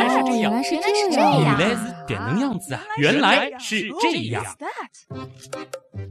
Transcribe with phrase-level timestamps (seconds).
[0.00, 1.58] 来是这样，原来是这原样。
[1.58, 2.58] 来是点能样。
[2.58, 2.82] 子啊！
[2.98, 4.44] 原来是这样。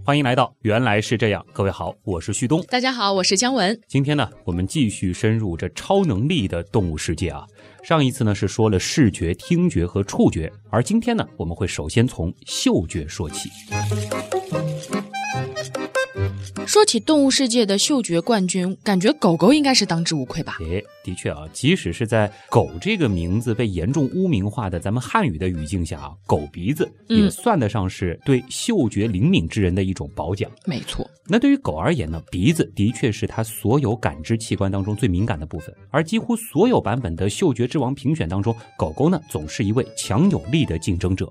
[0.05, 2.63] 欢迎来到《原来是这样》，各位好，我是旭东。
[2.70, 3.79] 大家好，我是姜文。
[3.88, 7.45] 今天呢，我们继续深入这超能力的动物世界啊。
[7.83, 13.49] 上一次呢是说了视觉、听觉和触觉，而今天呢，我们会首先从嗅觉说起。
[16.70, 20.57] 说起动物世界的嗅觉冠军，感觉狗狗应该是当之无愧吧？
[20.59, 30.47] 诶，的确啊，即使是在“狗”这个名字被严重污名化的咱们汉语的语境下啊，狗鼻子也嗯算得上是对嗅觉灵敏之人的一种褒奖。
[30.67, 41.27] 没错，那对于狗而言呢，鼻子的确是它所有感知器官当中最敏感的部分，而几乎所有版本的嗅觉之王评选当中，狗狗呢总是一位强有力的竞争者。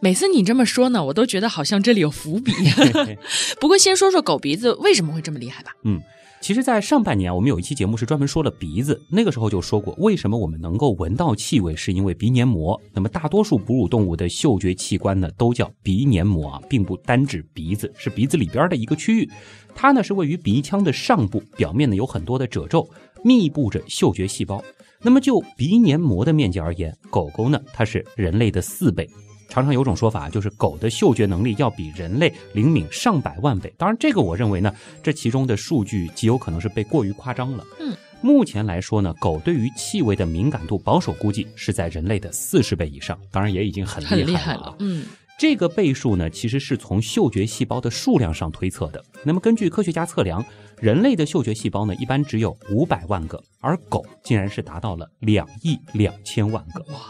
[0.00, 2.52] 每次你这么说呢，我都觉得好像这里有伏笔。
[3.58, 5.72] 不过先说说狗鼻子为什么会这么厉害吧。
[5.84, 6.00] 嗯
[6.40, 12.80] 其实，在上半年，我们有一期节目是专门说了鼻子，那个时候就说过，为什么我们能够闻到气味，是因为鼻黏膜。
[12.92, 19.30] 那么，大多数哺乳动物的嗅觉器官呢，都叫鼻黏膜啊，并不单指鼻子，是鼻子里边的一个区域。
[19.72, 22.90] 它呢是位于鼻腔的上部，表面呢有很多的褶皱，
[23.22, 24.60] 密布着嗅觉细胞。
[25.00, 29.08] 那么就鼻黏膜的面积而言，狗狗呢它是人类的四倍。
[29.52, 33.70] 常常有种说法，就是狗的嗅觉能力要比人类灵敏上百万倍。
[33.76, 37.62] 当然，这个我认为呢，这其中的数据极有可能是被过于夸张了。
[37.78, 43.18] 嗯，目前来说呢，狗对于气味的敏感度，保守估计是在人类的四十倍以上。
[43.30, 44.76] 当然，也已经很很厉厉害了啊害了。。
[44.78, 45.04] 嗯，
[45.38, 49.04] 这个倍数呢，其实是从嗅觉细胞的数量上推测的。
[49.22, 50.42] 那么根据科学家测量，
[50.80, 56.80] 人类的嗅觉细胞呢，一般只有五百万个，而狗竟然是达到了两亿两千万个。
[56.94, 57.00] 哇！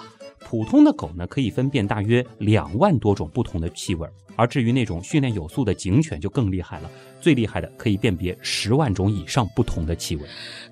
[0.53, 6.91] 普通的狗呢，可以分辨大约两万多种不同的气味，而至于那种训练有素的警犬就更厉害了，
[7.23, 10.23] 最厉害的可以辨别十万种以上不同的气味。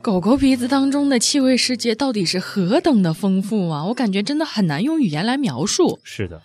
[0.03, 3.86] 狗狗鼻子当中的气味世界到底是何等的丰富啊！
[3.86, 5.98] 我感觉真的很难用语言来描述。
[6.05, 6.42] 是的，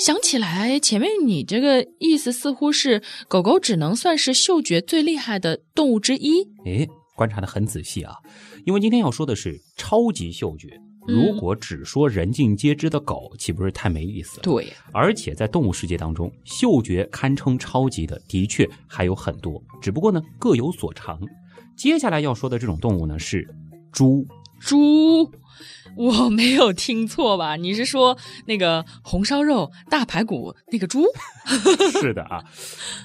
[0.00, 6.42] 想起来，前面你这个意思似乎是狗狗只能算是嗅觉最厉害的动物之一。
[6.64, 8.16] 诶，观察的很仔细啊，
[8.66, 10.68] 因为今天要说的是超级嗅觉。
[10.74, 14.42] 嗯如果只说人尽皆知的狗，岂不是太没意思了？
[14.42, 21.20] 对，而且在动物世界当中，嗅觉堪称超级的，的确还有很多，只不过呢各有所长。
[21.76, 23.48] 接下来要说的这种动物呢是
[23.92, 24.26] 猪，
[24.58, 25.30] 猪，
[25.96, 27.54] 我没有听错吧？
[27.54, 31.04] 你是说那个红烧肉、大排骨那个猪？
[32.02, 32.42] 是的啊，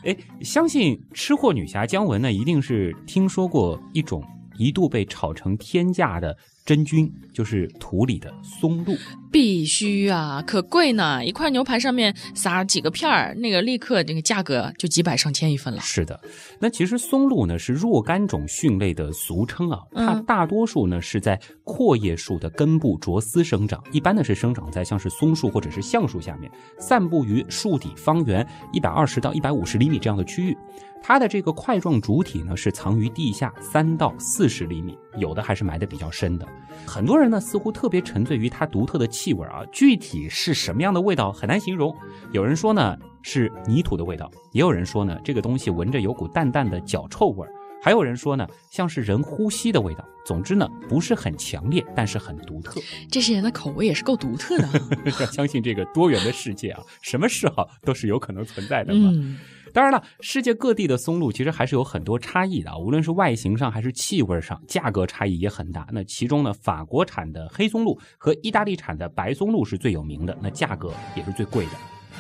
[0.03, 4.23] 哎，相信吃货女侠姜文呢，一定是听说过一种
[4.61, 8.95] 一度被炒成天价的真菌，就是土里的松露。
[9.31, 11.25] 必须啊，可贵呢！
[11.25, 15.79] 一块牛排上面撒几个片儿，那个立刻那个价格就几百上千一份了。
[15.81, 16.19] 是的，
[16.59, 30.55] 那其实松露呢是若干种蕈类的俗称啊，它嗯大多数呢是在阔叶树的根部着丝生长，一般呢是生长在像是松树或者是橡树下面，散布于树底方圆一百二十到一百五十厘米这样的区域。
[31.01, 36.47] 它的这个块状主体呢是藏于地下三到四十厘米，有的还是埋得比较深的。
[36.85, 41.93] 很多人呢似乎特别沉醉于它独特的气味啊，具体是什么样的味道很难形容。
[42.31, 47.51] 有人说呢是泥土的味道，也有人说呢这个东西闻着有股淡淡的脚臭味儿，
[47.81, 50.05] 还有人说呢像是人呼吸的味道。
[50.23, 52.79] 总之呢不是很强烈，但是很独特。
[53.09, 54.73] 这些人的口味也是够独特的啊。
[55.05, 59.09] 要 相信这个多元的世界啊，什么嗜好 都是有可能存在的嘛。
[59.11, 59.39] 嗯，
[59.73, 65.87] 当然了，世界各地的松露其实还是有很多差异的啊，无论是外形上还是气味上，价格差异也很大。
[65.91, 71.71] 那其中呢，法国产的黑松露和意大利产的白松露是最有名的，那价格也是最贵的。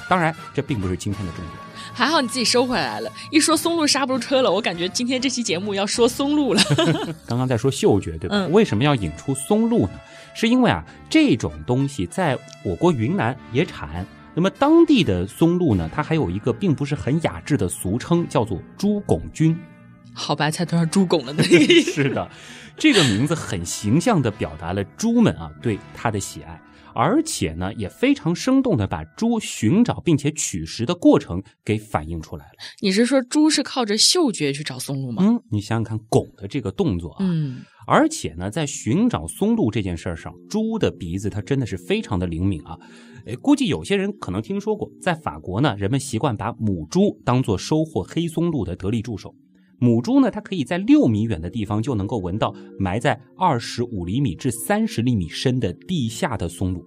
[0.09, 1.53] 当然，这并不是今天的重点。
[1.93, 3.11] 还好你自己收回来了。
[3.29, 6.61] 一说松露刹不住车了，我感觉今天这期节目要说松露了。
[7.27, 8.35] 刚刚在说嗅觉，对吧？
[8.35, 9.93] 嗯为什么要引出松露呢？
[10.33, 14.05] 是因为啊，这种东西在我国云南也产。
[14.33, 19.57] 那么当地的松露呢，它还有一个并不是很雅致的俗称，叫做猪拱菌。
[20.13, 21.91] 好白菜都要猪拱了的那个意思。
[22.03, 22.29] 是的，
[22.77, 26.61] 这个名字很形象地表达了猪们啊对它的喜爱，
[26.93, 32.51] 而且呢也非常生动地把猪寻找并且取食的过程给反映出来了。
[32.81, 35.23] 你是说猪是靠着嗅觉去找松露吗？
[35.25, 42.77] 嗯，你想想看，拱的这个动作啊，嗯，而且呢，在寻找松露这件事儿上，猪的鼻子它真的是非常的灵敏啊。
[43.25, 49.33] 诶，估计有些人可能听说过，在法国呢，人们习惯把母猪当做收获黑松露的得力助手。
[49.79, 56.85] 母猪呢，它可以在六米远的地方就能够闻到埋在二十五厘米至三十厘米深的地下的松露。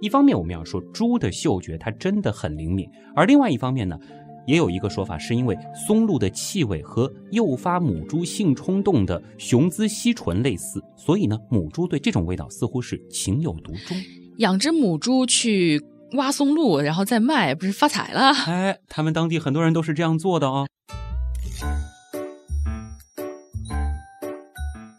[0.00, 3.98] 一方面，我们要说猪的嗅觉它真的很灵敏，而另外一方面呢，
[4.46, 13.96] 也有一个说法，是因为松露的气味和诱发母猪性冲动的雄姿烯醇类似，所以呢，母猪对这种味道似乎是情有独钟。
[14.38, 18.32] 养只母猪去挖松露，然后再卖，不是发财了？
[18.46, 20.66] 哎，他们当地很多人都是这样做的啊。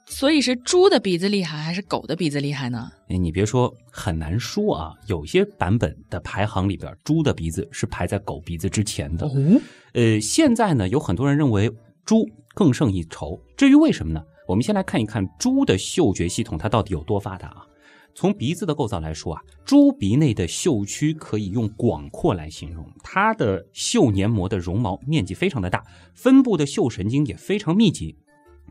[0.05, 2.89] 所以是猪的鼻子厉害还是狗的鼻子厉害呢？
[3.09, 4.93] 哎，你别说，很难说啊。
[5.07, 9.25] 有些版本的排行里边，猪的鼻子是排在狗鼻子之前的。
[9.25, 9.31] 哦，
[9.93, 11.69] 呃，现在呢，有很多人认为
[12.05, 13.37] 猪更胜一筹。
[13.57, 14.23] 至于为什么呢？
[14.47, 17.65] 我们先来看一看猪的嗅觉系统它到底有多发达啊。
[18.15, 25.83] 从鼻子的构造来说啊，猪鼻内的嗅区可以用广阔来形容，它的嗅黏膜的绒毛面积非常的大，
[26.13, 28.15] 分布的嗅神经也非常密集。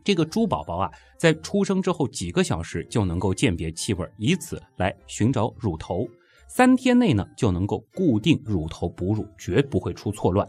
[0.03, 6.07] 这个猪宝宝啊，在出生之后几个小时就能够鉴别气味，以此来寻找乳头。
[6.47, 10.47] 三天内呢，就能够固定乳头哺乳，绝不会出错乱。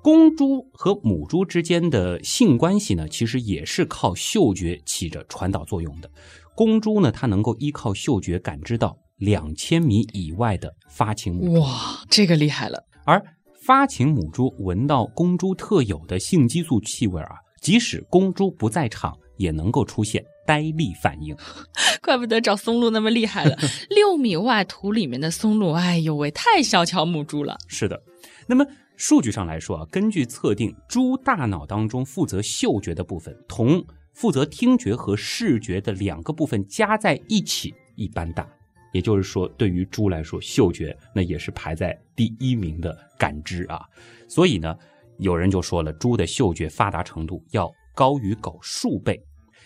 [0.00, 6.10] 公猪和母猪之间的性关系呢，其实也是靠嗅觉起着传导作用的。
[6.58, 12.82] 公猪呢，它能够依靠嗅觉感知到两千米以外的发情母猪，哇，这个厉害了！
[13.04, 13.24] 而
[13.64, 21.36] 发情母猪闻到公猪特有的性激素气味啊，即使公猪不在场，也能够出现呆立反应。
[22.02, 23.56] 怪不得找松露那么厉害了。
[23.94, 27.56] 六米外土里面的松露，哎呦喂，太小瞧母猪了。
[27.68, 28.02] 是的，
[28.48, 28.66] 那么
[28.96, 33.80] 数据上来说啊，根据测定，猪大脑当中负责嗅觉的部分，同
[34.18, 38.44] 负责听觉和视觉的两个部分加在一起一般大。
[38.92, 43.80] 也就是说，对于猪来说，嗅觉那也是排在第一名的感知啊。
[44.26, 44.76] 所以呢，
[45.18, 49.22] 有人就说了，猪的嗅觉发达程度要高于狗数倍。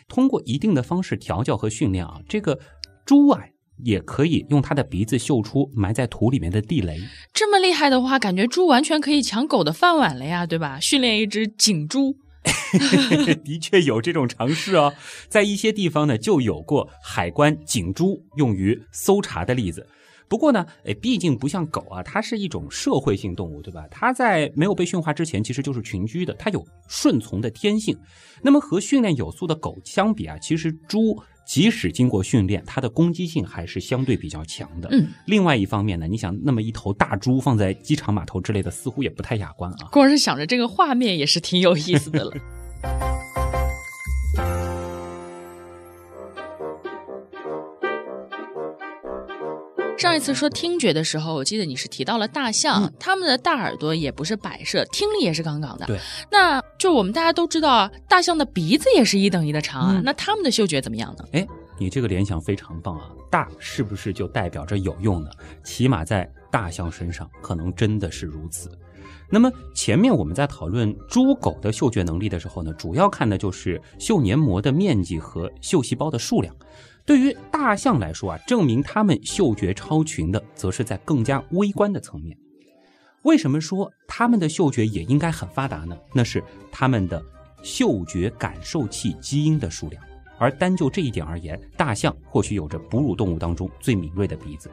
[0.06, 2.58] 通过一定的方式调教和训练啊，这个
[3.06, 3.42] 猪啊
[3.82, 7.00] 也可以用它的鼻子嗅出埋在土里面的地雷。
[7.32, 10.78] 这么厉害的话，感觉猪完全可以抢狗的饭碗了呀，对吧？
[10.78, 12.16] 训练一只警猪，
[13.44, 14.92] 的确有这种尝试哦，
[15.28, 19.86] 在一些地方呢就有过海关警猪用于搜查的例子。
[20.28, 23.86] 不过呢，哎，毕竟不像狗啊，它是一种社会性动物，对吧？
[23.90, 27.94] 它在没有被驯化之前，其实就是群居的，它有顺从的天性。
[28.40, 34.88] 那么和训练有素的狗相比啊，其实猪即使经过训练，它的攻击性还是相对比较强的。
[34.92, 39.88] 嗯，另外一方面呢，你想那么一头大猪放在机场码头之类的，似乎也不太雅观啊。
[39.90, 42.32] 光是想着这个画面也是挺有意思的了。
[50.02, 55.86] 上一次说听觉的时候，我记得你是提到了大象，嗯它们的大耳朵也不是摆设，听力也是杠杠的。
[55.86, 55.96] 对，
[56.28, 61.24] 那就我们大家都知道啊，大象的鼻子也是一等一的长啊，嗯那他们的嗅觉怎么样呢？
[61.30, 61.46] 哎，
[61.78, 63.10] 你这个联想非常棒啊！
[63.30, 65.30] 大是不是就代表着有用呢？
[65.62, 68.76] 起码在大象身上，可能真的是如此。
[69.30, 76.52] 那么前面我们在讨论猪狗的嗅觉能力的时候呢，主要看的就是嗅黏膜的面积和嗅细胞的数量。
[77.04, 82.36] 对于大象来说啊，证明它们嗅觉超群的，则是在更加微观的层面。
[83.22, 85.96] 为什么说它们的嗅觉也应该很发达呢？
[86.12, 87.24] 那是它们的
[87.62, 90.02] 嗅觉感受器基因的数量。
[90.38, 94.68] 而单就这一点而言，大象或许有着哺乳动物当中最敏锐的鼻子。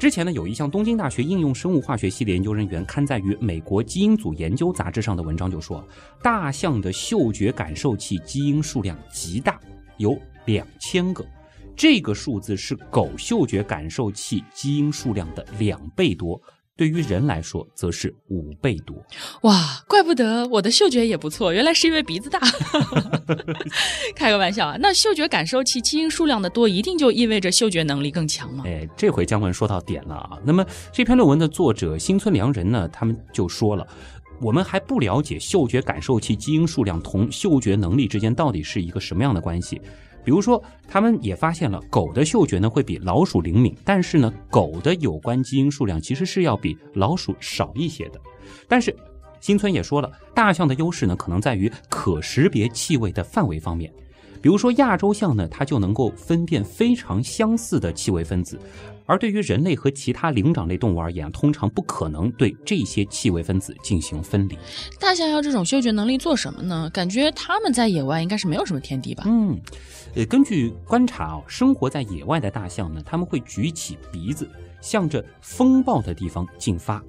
[0.00, 5.86] 之前呢，有一项东京大学应用生物化学系列研究人员刊载于美国基因组研究杂志上的文章就说，
[6.22, 9.60] 大象的嗅觉感受器基因数量极大，
[9.98, 11.24] 有两千个。
[11.80, 16.38] 这个数字是狗嗅觉感受器基因数量的两倍多，
[16.76, 18.94] 对于人来说则是五倍多。
[19.44, 22.38] 哇，怪不得我的嗅觉也不错，原来是因为鼻子大。
[24.14, 28.64] 开个玩笑啊，那嗅觉感受器基因数量的多，一定就意味着嗅觉能力更强吗？
[28.66, 30.38] 哎，这回姜文说到点了啊。
[30.44, 33.86] 那么这篇论文的作者新村良人呢，他们就说了，
[34.42, 39.80] 我们还不了解嗅觉感受器基因数量同嗅觉能力之间到底是一个什么样的关系。
[40.30, 48.20] 比如说，他们也发现了狗的嗅觉呢会比老鼠灵敏，但是呢，狗的有关基因数量其实是要比老鼠少一些的。
[48.68, 48.96] 但是
[49.40, 53.92] 新村也说了，大象的优势呢可能在于可识别气味的范围方面。
[54.40, 58.56] 比如说亚洲象呢，它就能够分辨非常相似的气味分子，
[59.10, 64.56] 而对于人类和其他灵长类动物而言，通常不可能对这些气味分子进行分离。
[65.00, 66.88] 大象要这种嗅觉能力做什么呢？
[66.90, 69.24] 感觉它们在野外应该是没有什么天敌吧？
[69.26, 69.60] 嗯，
[70.14, 74.48] 呃，根据观察啊，生活在野外的大象呢，它们会举起鼻子，
[74.80, 77.02] 向着风暴的地方进发，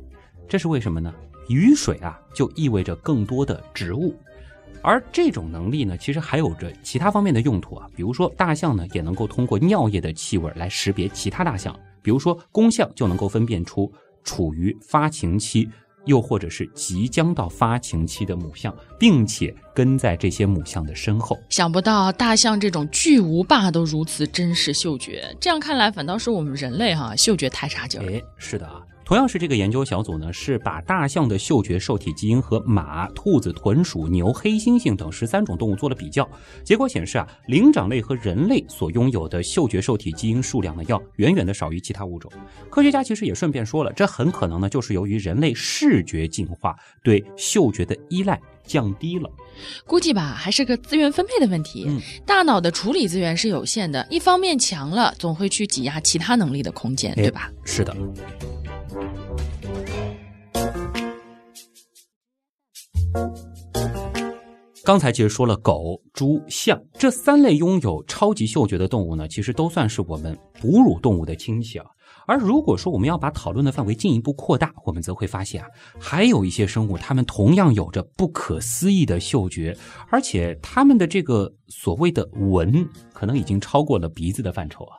[0.50, 1.14] 这是为什么呢？
[1.50, 4.16] 雨水啊，就意味着更多的植物。
[4.82, 13.92] 而这种能力呢，其实还有着其他方面的用途啊，比如说大象呢，也能够通过尿液的气味来识别其他大象，比如说公象就能够分辨出
[14.24, 15.70] 处于发情期
[16.06, 21.38] 又或者是即将到发情期的母象，并且跟在这些母象的身后。
[21.50, 28.12] 想不到大象这种巨无霸都如此珍视嗅觉，这样看来，反倒是我们人类哈嗅觉太差劲了。
[28.12, 28.82] 哎，是的啊。
[29.12, 36.26] 同样是这个研究小组呢，是把大象的嗅觉受体基因和马、兔子、豚鼠、牛、黑猩猩等十三种动物做了比较，
[36.64, 42.32] 结果显示啊，灵长类和人类所拥有的嗅觉受体基因数量呢，要远远的少于其他物种。
[42.70, 49.30] 科学家其实也顺便说了，这很可能呢，就是由于人类视觉进化对嗅觉的依赖降低了。
[49.86, 51.84] 估计吧，还是个资源分配的问题。
[51.86, 57.52] 嗯，大脑的处理资源是有限的，一方面强了，总会去挤压其他能力的空间，对吧？
[57.66, 57.94] 是的。
[64.84, 71.86] 刚才其实说了狗、猪、象这三类拥有超级嗅觉的动物呢，其实都算是我们哺乳动物的亲戚啊。
[72.28, 75.68] 而如果说我们要把讨论的范围进一步扩大，我们则会发现啊，
[76.00, 79.78] 还有一些生物，它们同样有着不可思议的嗅觉，
[80.10, 84.98] 而且它们的这个所谓的闻，可能已经超过了鼻子的范畴啊。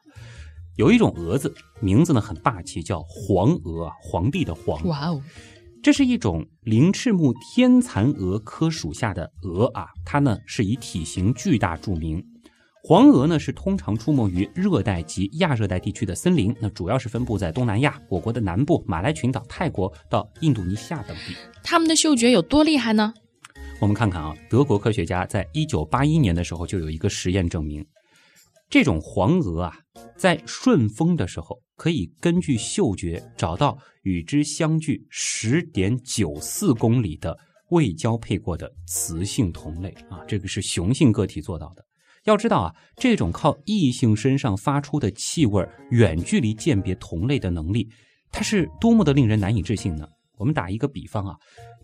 [0.76, 4.83] 有一种蛾子，名字呢很霸气，叫黄蛾，皇帝的皇。
[4.87, 5.21] 哇哦！
[5.82, 12.24] 这是一种鳞翅目天蚕蛾科属下的蛾啊，它呢是以体型巨大著名。
[12.84, 21.34] 黄蛾呢是通常出没于热带及亚热带地区的森林，那主要是分布在东南亚、我国的南部、马来群岛、泰国到印度尼西亚等地。
[21.64, 23.12] 它们的嗅觉有多厉害呢？
[23.80, 27.84] 我们看看啊，德国科学家在一九八一年的时候就有一个实验证明，
[28.70, 29.72] 这种黄蛾啊，
[30.16, 31.60] 在顺风的时候。
[31.74, 37.37] 可以根据嗅觉找到与之相距十点九四公里的
[37.71, 41.85] 未交配过的雌性同类啊，这个是雄性个体做到的。
[42.25, 47.88] 要知道啊，这种靠异性身上发出的气味远距离鉴别同类的能力，
[48.30, 50.06] 它是多么的令人难以置信呢？
[50.37, 51.37] 我们打一个比方啊，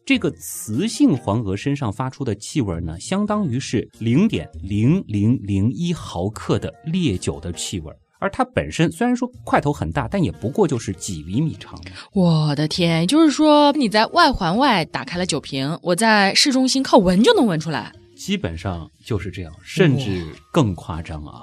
[0.06, 7.92] 这个雌性黄蛾身上发出的气味呢，相当于是零点零零零一毫克的烈酒的气味。
[8.18, 11.80] 而它本身虽然说块头很大，但也不过就是几厘米长。
[12.12, 17.92] 我的天，也就是说你在外环外打开了酒瓶，我在市中心靠闻就能闻出来。
[18.16, 21.42] 基本上就是这样，甚至更夸张啊！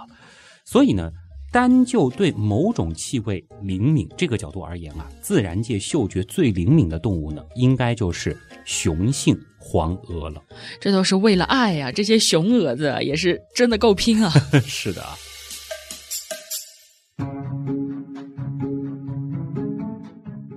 [0.66, 1.10] 所以呢，
[1.50, 10.44] 单就对某种气味灵敏这个角度而言啊，自然界嗅觉最灵敏的动物呢，应该就是雄性黄鹅了。
[10.82, 11.90] 这都是为了爱呀！
[11.90, 14.30] 这些雄蛾子也是真的够拼啊！
[14.68, 15.16] 是的啊。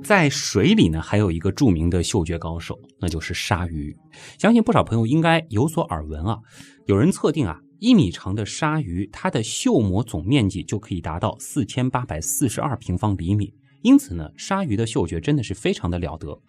[0.09, 3.95] 在水里呢，还有一个著名的嗅觉高手，那就是鲨鱼。
[4.38, 6.38] 相信不少朋友应该有所耳闻啊。
[6.87, 13.53] 有人测定啊，一米长的鲨鱼，它的嗅膜总面积就可以达到四千八百四十二平方厘米。
[13.83, 16.41] 因此呢，鲨鱼的嗅觉真的是非常的了得。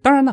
[0.00, 0.32] 当然呢，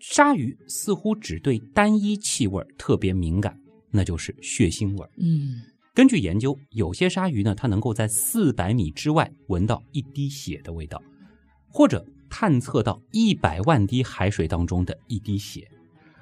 [0.00, 3.60] 鲨鱼似乎只对单一气味特别敏感，
[3.90, 5.06] 那就是血腥味。
[5.18, 5.60] 嗯，
[5.94, 10.98] 根据研究，有些鲨鱼呢，它能够在四百米之外闻到一滴血的味道。
[11.74, 15.68] 或者探测到一百万滴海水当中的一滴血，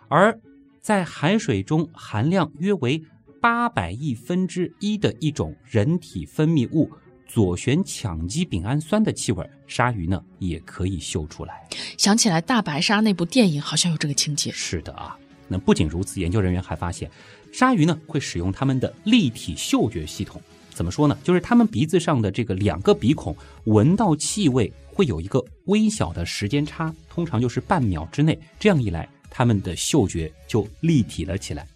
[0.09, 0.41] 而
[0.81, 3.03] 在海水中含量约为
[3.39, 6.91] 八百亿分之一的一种人体分泌物
[7.27, 11.69] 左旋羟基丙氨酸的气味，鲨鱼呢也可以嗅出来。
[11.99, 14.51] 想起来大白鲨那部电影好像有这个情节。
[14.53, 15.19] 是的啊，
[15.49, 17.11] 那不仅如此，研究人员还发现，
[17.53, 20.41] 鲨鱼呢会使用它们的立体嗅觉系统。
[20.75, 21.17] 怎么说呢？
[21.23, 24.73] 就是他们鼻子上的这个两个鼻孔，闻到气味。
[24.95, 28.39] 会有一个微小的时间差，通常就是半秒之内。
[28.61, 31.67] 这样一来，他们的嗅觉就立体了起来。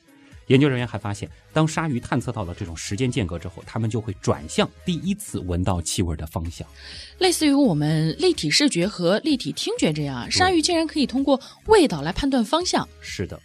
[0.49, 6.69] 研究人员还发现，当鲨鱼探测到了这种时间间隔之后，它们就会转向第一次闻到气味的方向。
[7.19, 12.87] 类似于我们立体视觉和立体听觉这样，鲨鱼竟然可以通过味道来判断方向。
[13.00, 13.41] 是的。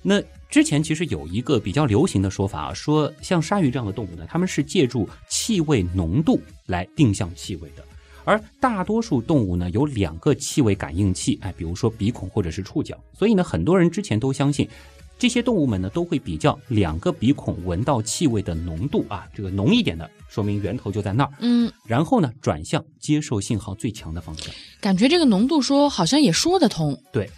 [0.00, 7.82] 那之前其实有一个比较流行的说法啊，说像鲨鱼这样的动物呢，它们是借助气味浓度来定向气味的。
[8.22, 13.02] 而大多数动物呢，有两个气味感应器，哎，比如说鼻孔或者是触角。
[13.14, 14.68] 所以呢，很多人之前都相信，
[15.18, 21.32] 这些动物们呢都会比较两个鼻孔闻到气味的浓度啊，这个浓一点的，说明源头就在那儿。
[21.40, 24.54] 嗯，然后呢，转向接受信号最强的方向。
[24.82, 27.02] 感觉这个浓度说好像也说得通。
[27.10, 27.30] 对，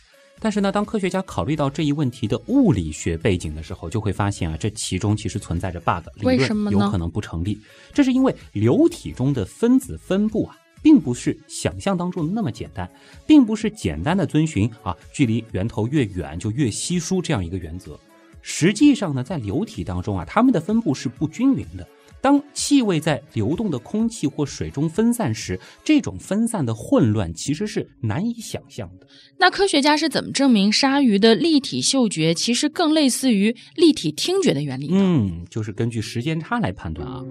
[0.45, 7.59] 但是呢，当科学家考虑到这一问题的物理学背景的时候，就会发现啊，这其中其实存在着 bug，理论有可能不成立。
[7.95, 10.55] 这是因为流体中的分子分布啊。
[10.83, 12.87] 并不是想象当中的那么简单，
[13.27, 17.99] 并不是简单的遵循啊，距离源头越远就越稀疏这样一个原则。
[18.43, 21.89] 实际上呢，在流体当中啊，它们的分布是不均匀的。
[22.25, 29.07] 当气味在流动的空气或水中分散时，这种分散的混乱其实是难以想象的。
[29.37, 34.97] 那科学家是怎么证明鲨鱼的立体嗅觉其实更类似于立体听觉的原理呢？
[34.99, 37.23] 嗯，就是根据时间差来判断啊。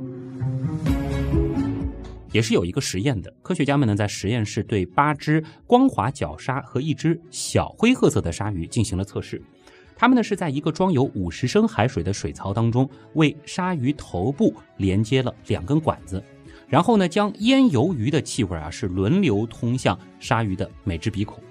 [2.32, 9.42] 也是有一个实验的，科学家们呢在实验室对八只光滑角鲨和一只小灰褐色的鲨鱼进行了测试。
[9.96, 16.24] 他们呢是在一个装有五十升海水的水槽当中，为鲨鱼头部连接了两根管子，
[16.68, 21.42] 然后呢将腌鱿鱼的气味啊是轮流通向鲨鱼的每只鼻孔。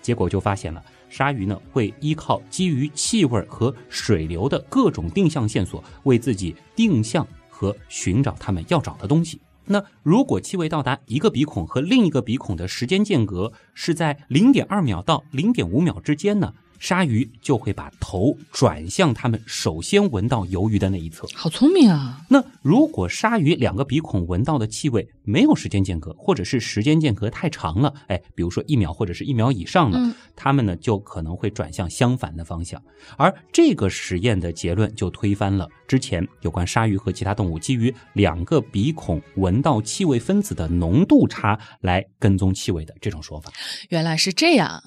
[0.00, 9.40] 结果就发现了，鲨鱼呢会依靠基于气味和水流的各种定向线索，为自己定向和寻找他们要找的东西。
[9.64, 16.52] 那如果气味到达一个鼻孔和另一个鼻孔的时间间隔是在零点二秒到零点五秒之间呢？
[16.82, 21.28] 鲨鱼就会把头转向它们首先闻到鱿鱼的那一侧。
[21.32, 22.20] 好聪明啊！
[22.28, 32.82] 那如果鲨鱼两个鼻孔闻到的气味没有时间间隔，或者是时间间隔太长了，哎，比如说一秒或者是一秒以上了，它们呢就可能会转向相反的方向。
[33.16, 43.52] 而这个实验的结论就推翻了之前有关鲨鱼和其他动物基于两个鼻孔闻到气味分子的浓度差来跟踪气味的这种说法。
[43.90, 44.82] 原来是这样。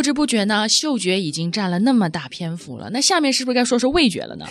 [0.00, 2.88] 不知不觉呢，嗅觉已经占了那么大篇幅了。
[2.88, 4.46] 那下面是不是该说说味觉了呢？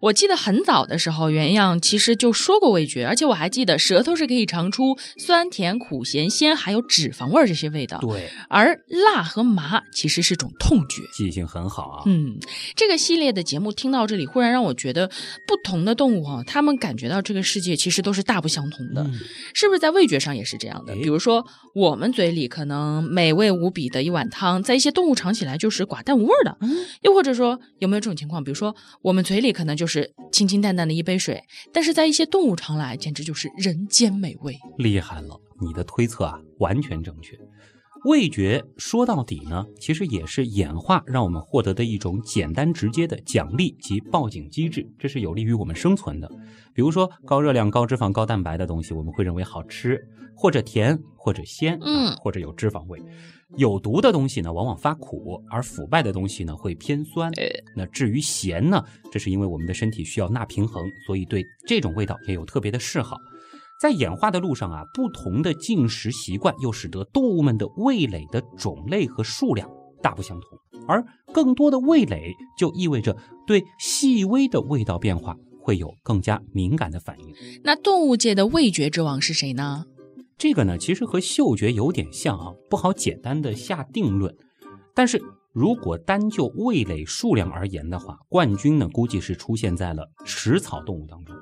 [0.00, 7.98] 我记得很早的时候，原样其实就说过味觉，而且我还记得舌头是可以尝出酸甜苦咸鲜，还有脂肪味这些味道。
[7.98, 11.02] 对，而辣和麻其实是种痛觉。
[11.12, 12.02] 记性很好啊。
[12.06, 12.38] 嗯，
[12.76, 15.08] 这个系列的节目听到这里，忽然让我觉得，
[15.48, 19.04] 不同的动物啊，他们感觉到这个世界其实都是大不相同的。
[19.52, 20.94] 是不是在味觉上也是这样的？
[20.94, 26.56] 比如说，我们嘴里可能美味无比的一碗汤，在一些动物尝起来就是寡淡无味的。
[26.60, 28.44] 嗯又或者说，有没有这种情况？
[28.44, 29.87] 比如说，我们嘴里可能就。
[29.87, 31.42] 是是清清淡淡的一杯水，
[31.72, 34.56] 但是在一些动物尝来，简直就是人间美味。
[34.76, 37.36] 厉害了，你的推测啊，完全正确。
[38.04, 46.30] 味觉说到底呢，其实也是演化让我们获得的一种简单直接的奖励及报警机制，这是有利于我们生存的。
[46.72, 50.00] 比如说高热量、高脂肪、高蛋白的东西，我们会认为好吃，
[50.36, 53.02] 或者甜，或者鲜，嗯，或者有脂肪味。
[53.56, 57.32] 有毒的东西呢，往往发苦；而腐败的东西呢，会偏酸。
[57.74, 63.16] 那至于咸呢，这是因为我们的身体需要钠平衡，所以对这种味道也有特别的嗜好。
[63.78, 69.70] 在演化的路上啊，不同的进食习惯又使得动物们的味蕾的种类和数量
[70.02, 70.58] 大不相同。
[70.88, 77.34] 而更多的味蕾就意味着对细微的味道变化会有更加敏感的反应。
[77.62, 79.84] 那动物界的味觉之王是谁呢？
[80.36, 84.34] 这个呢，其实和嗅觉有点像啊，不好简单的下定论。
[84.94, 91.36] 但是如果单就味蕾数量而言的话，冠军呢估计是出现在了食草动物当中。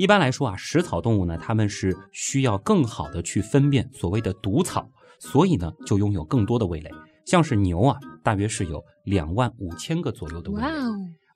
[0.00, 6.90] 一般来说啊，食草动物呢，它们是需要更好的去分辨所谓的毒草，所以呢就拥有更多的味蕾。
[7.26, 10.66] 像是牛啊，大约是有两万五千个左右的味蕾，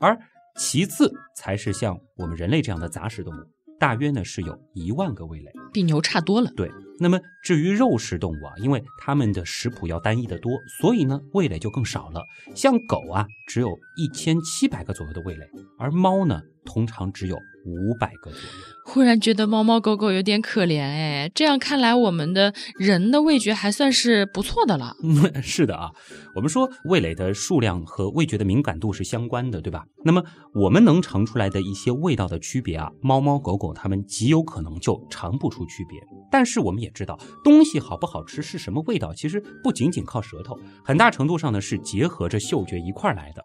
[0.00, 0.18] 而
[0.57, 3.44] 其次才是像我们人类这样的杂食动物。
[3.79, 6.50] 大约呢是有一万个味蕾，比牛差多了。
[6.57, 10.50] 对，那么至于肉食动物啊，因为它们的食谱要单一的多，
[10.81, 12.24] 所以呢味蕾就更少了。
[12.57, 15.46] 像狗啊，只有一千七百个左右的味蕾，
[15.79, 18.46] 而猫呢，通常只有五百个左右。
[18.87, 24.94] 忽然觉得猫猫狗狗有点可怜哎，这样看来我们的人的味觉还算是不错的了。
[25.03, 25.90] 嗯 是的啊，
[26.35, 29.85] 我们说味蕾的数量和味觉的敏感度是相关的，对吧？
[30.05, 30.22] 那么
[30.55, 35.98] 我们能尝出来的一些味道的区别啊，猫猫狗狗它们极有可能就尝不出区别。
[36.31, 43.42] 但是我们也知道，东西好不好吃是什么味道，其实不仅仅靠舌头，很大程度上呢是结合着嗅觉一块来的。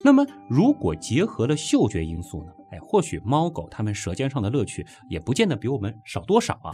[0.00, 2.52] 那么，如果结合了嗅觉因素呢？
[2.72, 6.72] 哎，或许猫狗它们舌尖上的乐趣也不见得比我们少多少啊。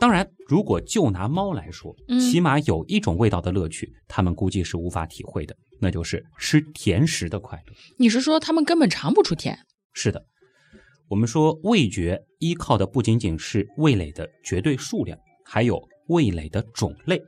[0.00, 7.72] 当然，如果就拿猫来说，起码有一种味道的乐趣，它们估计是无法体会的，那就是吃甜食的快乐。
[7.96, 9.58] 你是说它们根本尝不出甜？
[9.92, 10.24] 是的，
[11.08, 17.20] 我们说味觉依靠的不仅仅是味蕾的绝对数量，还有味蕾的种类。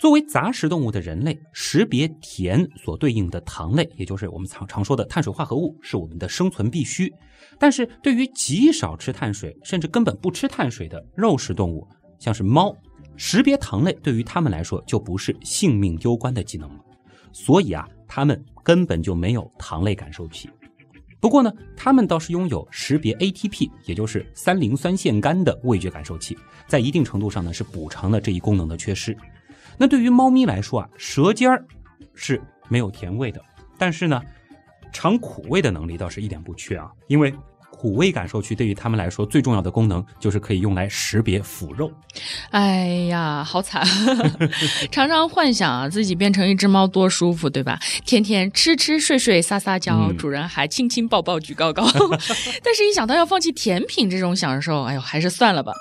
[0.00, 7.12] 作为杂食动物的人类，识别甜所对应的糖类，也就是我们常常说的碳水化合物，是我们的生存必须。
[7.58, 11.86] 但是对于极少吃碳水，甚至根本不吃碳水的肉食动物，
[12.18, 12.74] 像是猫，
[13.18, 16.80] 识别糖类对于它们来说就不是性命攸关的技能了。
[17.30, 20.48] 所以啊，它们根本就没有糖类感受器。
[21.20, 29.14] 不过呢，它们倒是拥有识别 ATP，也就是三磷酸腺苷的味觉感受器，在一定程度上呢，是补偿了这一功能的缺失。
[29.80, 31.64] 那对于猫咪来说啊，舌尖儿
[32.14, 33.42] 是没有甜味的，
[33.78, 34.20] 但是呢，
[34.92, 37.34] 尝苦味的能力倒是一点不缺啊，因为。
[37.72, 41.90] 苦味感受区对于它们来说最重要的功能就是可以用来识别腐肉。
[42.50, 43.82] 哎呀，好惨！
[44.92, 47.78] 常常幻想啊自己变成一只猫多舒服，对吧？
[48.04, 51.82] 天天吃吃睡睡撒撒娇，主人还亲亲抱抱举高高。
[52.62, 55.72] 但是，一想到要放弃甜品这种享受，哎呦，还是算了吧。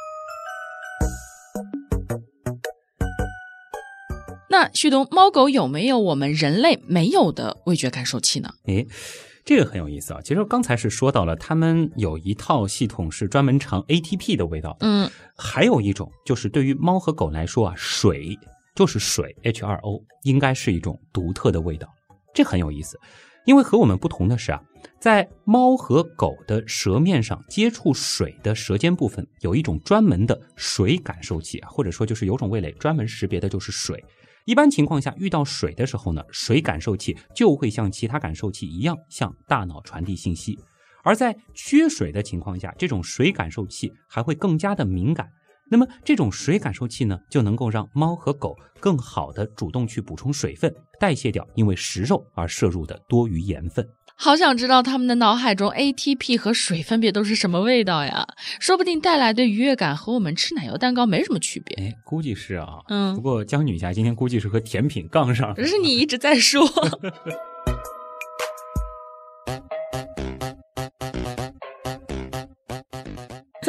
[4.60, 8.54] 那旭东，猫狗有没有我们人类没有的味觉感受器呢？
[8.65, 8.86] 诶。
[9.45, 10.19] 这个很有意思啊！
[10.22, 14.76] 其实刚才是说到了，他们有一套系统是专门尝 ATP 的味道。
[14.82, 18.38] 嗯，还有一种就是对于猫和狗来说啊，水
[18.76, 21.88] 就是水，H2O 应该是一种独特的味道。
[22.34, 23.00] 这很有意思，
[23.45, 24.62] 因为和我们不同的是啊，
[25.00, 34.04] 在猫和狗的舌面上接触水的舌尖部分有一种专门的水感受器啊，或者说就是有种味蕾专门识别的就是水。
[34.50, 40.56] 一般情况下，遇到水的时候呢，水感受器就会像其他感受器一样向大脑传递信息；
[41.04, 45.30] 而在缺水的情况下，这种水感受器还会更加的敏感。
[45.70, 53.88] 那么，这种水感受器呢，就能够让猫和狗更好的主动去补充水分，代谢掉因为食肉而摄入的多余盐分。
[54.22, 58.28] 好想知道他们的脑海中 ATP 和水分别都是什么味道呀？
[58.60, 61.78] 说不定带来的愉悦感和我们吃奶油蛋糕没什么区别。
[61.82, 62.80] 哎，估计是啊。
[62.90, 65.56] 嗯，不过江女侠今天估计是和甜品杠上了。
[65.56, 66.68] 可是你一直在说。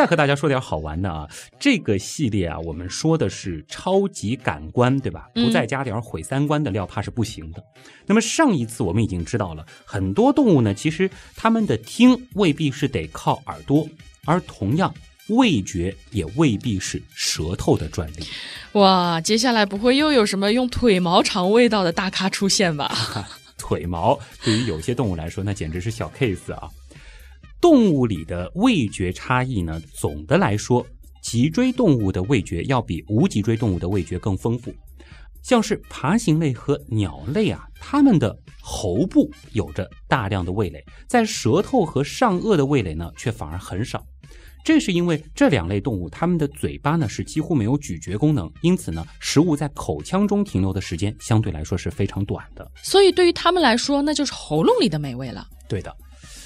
[0.01, 5.29] 再和大家说点好玩的啊，这个系列啊，我们说的是超级感官，对吧？
[5.35, 7.63] 不再加点毁三观的料，怕是不行的。
[8.07, 13.87] 那么上一次我们已经知道了很多动物呢，其实它们的听未必是得靠耳朵，
[14.25, 14.95] 而同样
[15.29, 18.25] 味觉也未必是舌头的专利。
[18.73, 22.91] 哇，接下来不会又有什么用腿毛尝味道的大咖出现吧？
[23.59, 26.71] 腿毛对于有些动物来说，那简直是小 case 啊。
[27.61, 30.87] 动物里的味觉差异呢，总的来说，
[31.23, 34.75] 脊椎动物的味觉要比无脊椎动物的味觉更丰富。
[35.43, 44.05] 像是爬行类和鸟类啊，它们的喉部有着大量的味蕾，在舌头和上颚的味蕾呢，却反而很少。
[44.63, 52.71] 这是因为这两类动物它们的嘴巴呢是几乎没有咀嚼功能，因此呢，食物在口腔中停留的时间相对来说是非常短的。
[52.83, 55.47] 所以对于它们来说，那就是喉咙里的美味了。
[55.69, 55.95] 对的。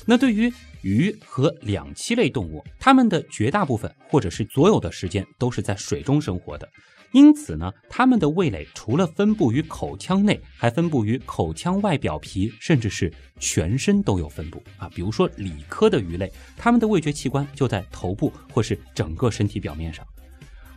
[0.07, 6.69] 那对于鱼和两栖类动物，它们的绝大部分或者是所有的时间都是在水中生活的，
[7.13, 14.91] 因此呢，它们的味蕾除了分布于口腔内，还分布于口腔外表皮，甚至是全身都有分布啊。
[14.95, 20.07] 比如说鲤科的鱼类，它们的味觉器官就在头部或是整个身体表面上，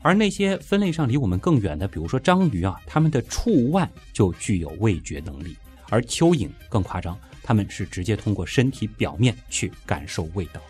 [0.02, 5.58] 而那些分类上离我们更远的，比如说章鱼啊，它们的触腕就具有味觉能力，
[5.90, 7.20] 而蚯蚓更夸张。
[7.48, 10.62] 他们是直接通过身体表面去感受味道，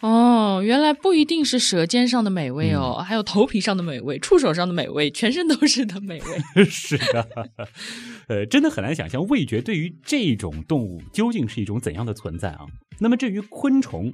[0.00, 6.64] 哦，原来不一定是舌尖上的美味哦，还有头皮上的美味、触手上的美味，全身都是的美味。
[6.66, 7.28] 是的，
[8.26, 12.66] 呃，真的很难想象味觉对于这种动物究竟是一种怎样的存在啊。
[12.98, 14.12] 那么至于昆虫，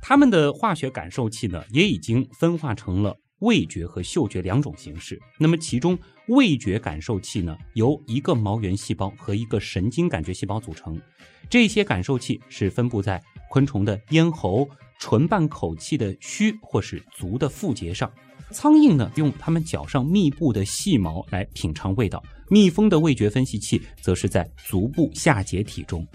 [0.00, 3.16] 它们的化学感受器呢，也已经分化成了。
[3.40, 5.96] 味觉和嗅觉两种形式，那么其中
[6.28, 11.00] 味觉感受器呢，由一个毛原细胞和一个神经感觉细胞组成。
[11.50, 18.10] 这些感受器是分布在昆虫的咽喉、唇瓣口器的须或是足的腹节上。
[18.50, 22.22] 苍蝇呢，用它们脚上密布的细毛来品尝味道。
[22.50, 26.06] 蜜蜂的味觉分析器则是在足部下节体中。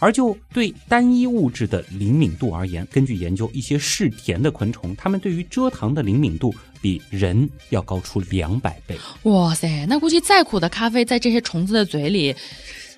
[0.00, 8.96] 而就对单一物质的灵敏度而言，根据研究，一些嗜甜的昆虫，它们对于蔗糖的灵敏度比人要高出两百倍。
[9.24, 12.34] 哇塞，那估计再苦的咖啡，在这些虫子的嘴里，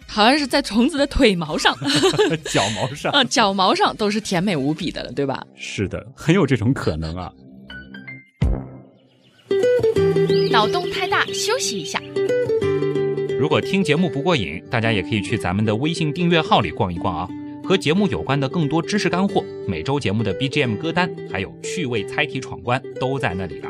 [0.07, 1.77] 好像是在虫子的腿毛上、
[2.51, 5.45] 脚毛上 啊，脚毛上都是甜美无比的了，对吧？
[5.57, 7.33] 是的，很有这种可能啊。
[10.51, 12.01] 脑洞太大，休息一下。
[13.43, 17.29] 如果听节目不过瘾，大家也可以去咱们的微信订阅号里逛一逛啊，
[17.65, 23.69] 和节目有关的更多知识干货，每周节目的 BGM 歌单，还有趣味猜题闯关都在那里了。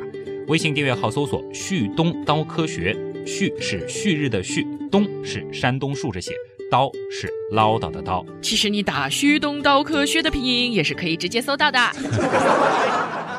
[0.48, 6.34] 微信订阅号搜索“旭东刀科学”，旭是旭日的旭，东是山东竖着写，
[6.70, 8.22] 刀是唠叨的刀。
[8.42, 11.78] 其实你打“旭东刀科学”的拼音也是可以直接搜到的。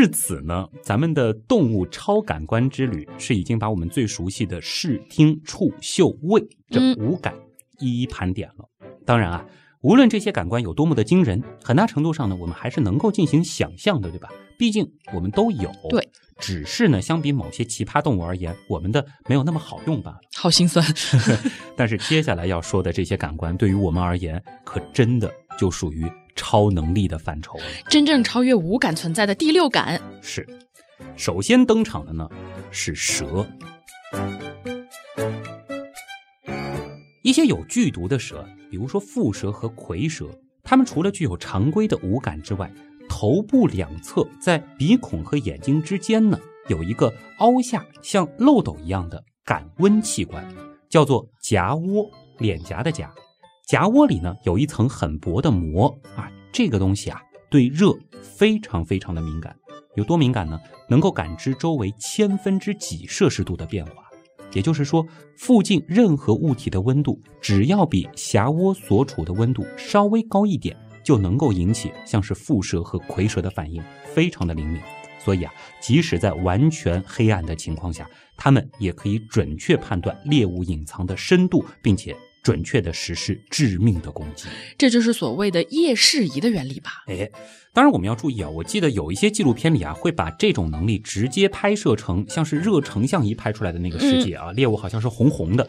[0.00, 7.34] 至此呢，咱们的动物超感官之旅是已经把我们最熟悉的视听触嗅味这五感
[7.80, 8.64] 一一盘点了。
[9.04, 9.44] 当然啊，
[9.80, 14.28] 无论这些感官有多么的惊人，很大程度上呢，我们还是能够进行想象的，对吧？
[14.56, 15.68] 毕竟我们都有。
[15.88, 16.08] 对，
[16.38, 20.20] 只是呢，相比某些奇葩动物而言，我们的没有那么好用罢了。
[20.36, 20.86] 好心酸。
[21.74, 26.08] 但是接下来要说的这些感官，对于我们而言，可真的就属于
[26.38, 27.58] 超能力的范畴。
[27.90, 30.46] 真正超越五感存在的第六感是，
[31.16, 32.26] 首先登场的呢
[32.70, 33.44] 是蛇。
[37.22, 40.30] 一些有剧毒的蛇，比如说蝮蛇和蝰蛇，
[40.62, 42.72] 它们除了具有常规的五感之外，
[43.06, 50.42] 头部两侧在鼻孔和眼睛之间呢，有一个凹下像漏斗一样的感温器官，
[50.88, 53.12] 叫做颊窝，脸颊的颊。
[53.68, 59.54] 颊窝里呢有一层很薄的膜啊，这个东西啊对热非常非常的敏感，
[59.94, 60.58] 有多敏感呢？
[60.88, 63.92] 能够感知周围千分之几摄氏度的变化。
[64.54, 73.82] 也就是说，附近任何物体的温度，只要比峡窝所处的温度稍微高一点，就能够引起像是蝮蛇和蝰蛇的反应，
[74.14, 74.80] 非常的灵敏。
[75.22, 82.16] 所以啊，即使在完全黑暗的情况下，它们也可以准确判断猎物隐藏的深度，并且。
[82.42, 87.04] 准确的实施致命的攻击，这就是所谓的夜视仪的原理吧？
[87.06, 87.28] 哎，
[87.72, 95.68] 当然我们要注意啊，我记得有一些纪录片里啊，会把这种能力直接拍摄成像是热成像仪拍出来的那个世界啊，猎物好像是红红的。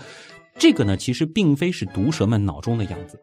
[0.57, 3.19] 这个呢，其实并非是毒蛇们脑中的样子。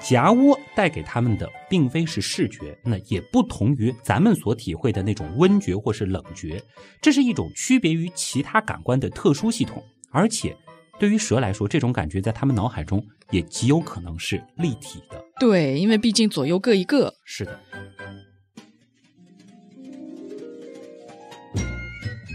[0.00, 6.62] 夹窝带给他们的并非是视觉，那也不同于咱们所体会的那种温觉或是冷觉，
[7.02, 10.56] 这是一种区别于其他感官的特殊系统，而且。
[10.98, 15.24] 对于蛇来说，这种感觉在他们脑海中也极有可能是立体的。
[15.38, 17.14] 对，因为毕竟左右各一个。
[17.24, 17.60] 是的。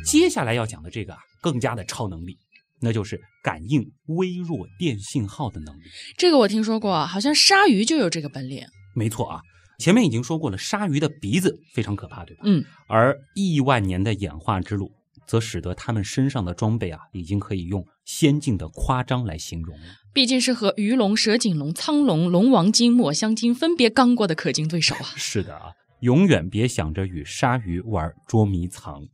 [0.06, 2.38] 接下来要讲的这个啊，更加的超能力，
[2.80, 5.84] 那就是感应微弱电信号的能力。
[6.18, 8.66] 这个我听说过，好像鲨鱼就有这个本领。
[8.96, 9.42] 没错啊，
[9.80, 12.44] 前面已经说过了，鲨鱼的鼻子非常可怕，对吧？
[12.46, 12.64] 嗯。
[12.88, 14.90] 而亿万年的演化之路。
[15.26, 19.86] 则使得他们身上的装备啊，已经可以用先进的夸张来形容了。
[20.14, 25.06] 毕竟是和鱼龙、蛇颈龙、苍龙、龙王鲸、抹香鲸分别刚过的可敬对手啊！
[25.18, 29.08] 是的啊，永远别想着与鲨鱼玩捉迷藏，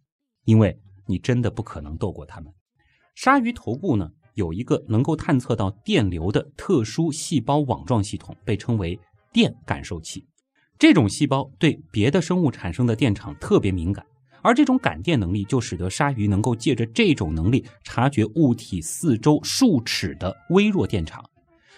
[0.45, 2.51] 因为你真的不可能斗过他们。
[3.15, 8.99] 鲨鱼头部呢，有一个能够探测到电流的特殊细胞网状系统，被称为
[9.31, 10.25] 电感受器。
[10.77, 14.05] 这种细胞对别的生物产生的电场特别敏感。
[14.41, 21.23] 而这种感电能力，就使得鲨鱼能够借着这种能力察觉物体四周数尺的微弱电场。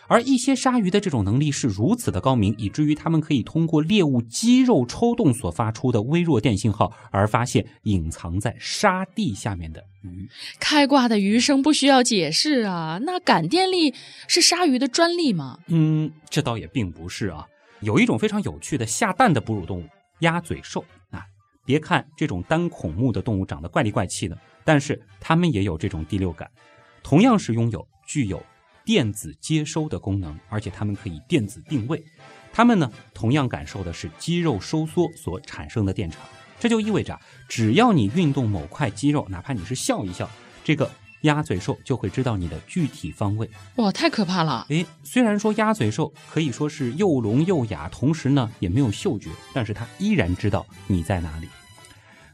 [0.08, 10.28] 而一些鲨鱼的这种能力是如此的高明，以至于它们可以通过猎物肌肉抽动所发出的微弱电信号，而发现隐藏在沙地下面的鱼。
[10.60, 13.00] 开挂的鱼生不需要解释啊！
[13.04, 13.94] 那感电力
[14.28, 15.58] 是鲨鱼的专利吗？
[15.68, 17.48] 嗯，这倒也并不是啊。
[17.80, 19.86] 有一种非常有趣的下蛋的哺乳动物——
[20.20, 21.00] 鸭嘴兽啊。
[21.66, 26.50] 别看这种单孔目的动物长得怪里怪气的，但是它们也有这种第六感，
[27.04, 28.42] 同样是拥有具有
[28.84, 32.04] 电子接收的功能，而且它们可以电子定位。
[32.54, 36.22] 它们呢，同样感受的是肌肉收缩所产生的电场。
[36.60, 40.30] 这就意味着，只要你运动某块肌肉，哪怕你是笑一笑，
[40.64, 40.92] 这个。
[41.22, 44.66] 鸭嘴兽就会知道你的具体方位，哇，太可怕了！
[44.70, 51.48] 诶，虽然说鸭嘴兽可以说是又聋又哑，同时呢也没有嗅觉，但是它依然知道你在哪里。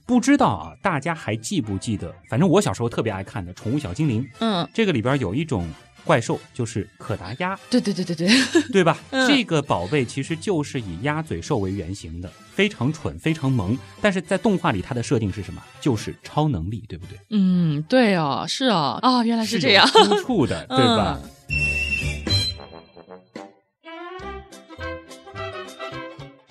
[0.06, 2.16] 不知道啊，大家还记不记得？
[2.30, 5.68] 反正我小时候特别爱看的《宠物小精灵》，嗯，这个里边有一种。
[6.08, 8.30] 怪兽就是可达鸭，对对对对对，
[8.72, 8.98] 对 吧？
[9.28, 13.78] 这个宝贝其实就是以鸭嘴兽为原型的，非常蠢，非常萌。
[14.02, 15.62] 但是在动画里，它的设定是什么？
[15.82, 17.20] 就是超能力，对不对？
[17.32, 21.20] 嗯，对哦，是哦，啊，原来是这样，突出的， 对吧？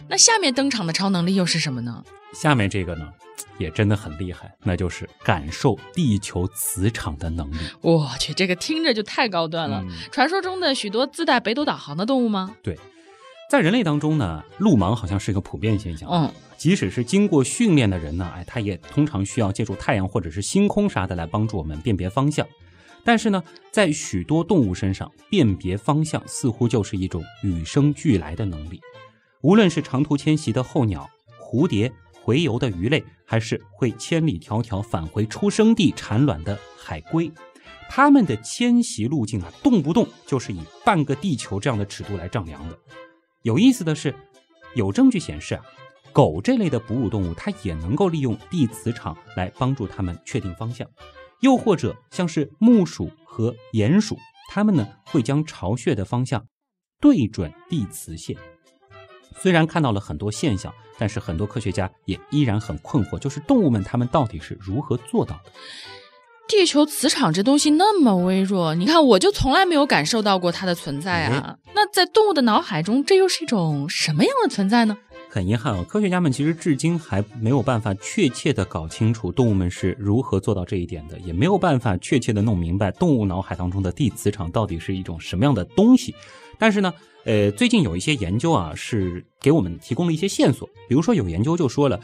[0.08, 2.04] 那下面登场的超能力又是什么呢？
[2.34, 3.08] 下面这个呢？
[3.58, 7.56] 也真的很厉害，那就是感受地球磁场的能力。
[7.80, 9.84] 我去，这个听着就太高端了。
[10.10, 12.54] 传说中的许多自带北斗导航的动物吗？
[12.62, 12.78] 对，
[13.50, 16.08] 在人类当中呢，路盲好像是一个普遍现象。
[16.10, 22.46] 嗯，即使是经过训练的人呢，哎，他也通常需要借助太阳或者是星空啥的来帮助我们辨别方向。
[23.04, 28.80] 但是呢，在许多动物身上，辨别方向似乎就是一种与生俱来的能力。
[29.42, 31.08] 无论是长途迁徙的候鸟、
[31.40, 31.92] 蝴蝶。
[32.26, 37.30] 洄游的鱼类，还是会千里迢迢返回出生地产卵的海龟，
[37.88, 42.76] 它们的迁徙路径啊，动不动就是以半个地球这样的尺度来丈量的。
[43.42, 44.12] 有意思的是，
[44.74, 45.64] 有证据显示啊，
[46.12, 50.84] 狗这类的哺乳动物，它也能够利用地磁场来帮助它们确定方向。
[51.42, 54.18] 又或者像是木鼠和鼹鼠，
[54.50, 56.44] 它们呢会将巢穴的方向
[57.00, 58.36] 对准地磁线。
[59.40, 65.50] 虽然看到了很多现象，但是很多科学家也依然很困惑，就是动物们它们到底是如何做到的？
[66.48, 71.56] 地球磁场这东西那么微弱，你看我就从来没有感受到过它的存在啊。
[71.74, 74.96] 那在动物的脑海中，这又是一种什么样的存在呢？
[75.36, 86.14] 很遗憾啊，科学家们其实至今还没有办法确切的搞清楚动物们是如何做到这一点的，也没有办法确切的弄明白动物脑海当中的地磁场到底是一种什么样的东西。
[86.58, 86.90] 但是呢，
[87.26, 90.66] 呃，最近有一些研究啊，是给我们提供了一些线索。
[90.88, 92.00] 比如说，有研究就说了，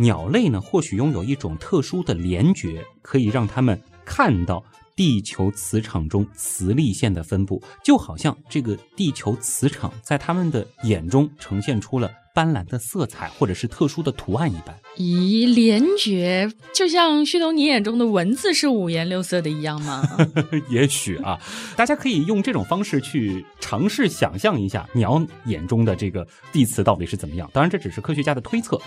[0.00, 4.60] 鸟类呢或许拥有一种特殊的联觉，可以让它们看到
[4.96, 12.10] 地球磁场中磁力线的分布，就好像这个地球磁场在它们的眼中呈现出了。
[12.34, 14.76] 斑斓的色彩，或者是特殊的图案一般。
[14.96, 20.02] 咦，联觉就像旭东你眼中的文字是五颜六色的一样吗？
[20.68, 21.40] 也许啊，
[21.76, 27.48] 大家可以用这种方式去尝试想象一下鸟眼中的这个地磁到底是怎么样。
[27.52, 28.80] 当然，这只是科学家的推测。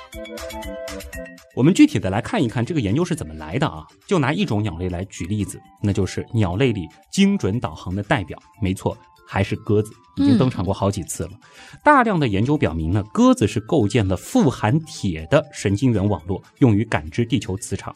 [1.56, 3.84] 我们具体的来看一看这个研究是怎么来的啊？
[4.06, 8.38] 就拿一种鸟类来举例子，那就是鸟类里精准导航的代表。
[8.62, 8.96] 没错。
[9.28, 11.32] 还是鸽子已经登场过好几次了。
[11.84, 17.94] 大量的研究表明呢，鸽子是构建了富含铁的神经元网络，用于感知地球磁场。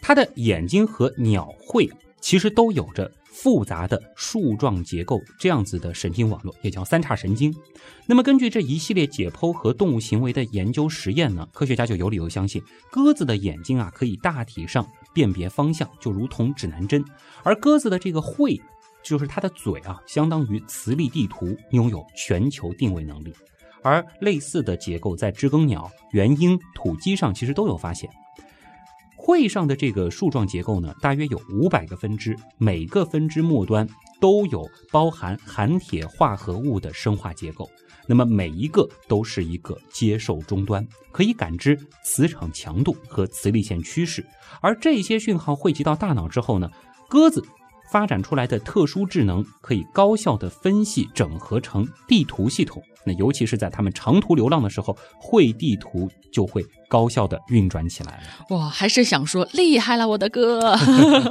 [0.00, 7.54] 它的眼睛和鸟喙其实都有着复杂的树状结构，这样子的神经网络也叫三叉神经。
[8.06, 17.04] 那么根据这一系列解剖和动物行为的研究实验呢，科学家就有理由相信，鸽子的眼睛啊可以大体上辨别方向，就如同指南针，
[17.42, 18.62] 而鸽子的这个喙。
[19.06, 23.32] 就是它的嘴啊，相当于磁力地图，拥有全球定位能力。
[23.82, 28.10] 而类似的结构在知更鸟、原鹰、土鸡上其实都有发现。
[29.16, 33.88] 喙上的这个树状结构呢，大约有五百个分支，每个分支末端
[34.20, 37.68] 都有包含含铁化合物的生化结构。
[38.08, 44.24] 那么每一个都是一个接受终端，可以感知磁场强度和磁力线趋势。
[44.60, 46.68] 而这些讯号汇集到大脑之后呢，
[47.08, 47.44] 鸽子。
[47.90, 58.56] 发展出来的特殊智能可以高效的分析整合成地图系统，那尤其是在他们长途流浪的时候，会地图就会高效的运转起来了。
[58.56, 60.76] 哇，还是想说厉害了，我的哥！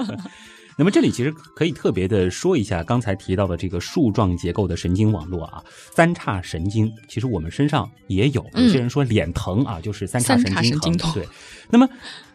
[0.78, 5.64] 那么这里其实可以特别的说一下刚才提到的这个树状结构的神经网络啊，
[5.96, 8.46] 三叉神经，其实我们身上也有。
[8.56, 11.14] 有些人说脸疼啊，就是三叉神经疼。
[11.14, 11.26] 对，
[11.70, 11.88] 那么